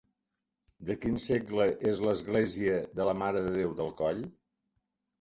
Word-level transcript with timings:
De 0.89 0.95
quin 1.03 1.19
segle 1.25 1.69
és 1.93 2.03
l'església 2.07 2.81
de 3.03 3.09
la 3.13 3.17
Mare 3.23 3.47
de 3.49 3.57
Déu 3.63 3.81
del 3.85 3.97
Coll? 4.05 4.29